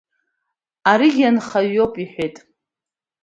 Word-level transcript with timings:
Аригьы 0.91 1.25
анхаҩ 1.29 1.67
иоуп,— 1.75 1.93
иҳәеит. 2.03 2.35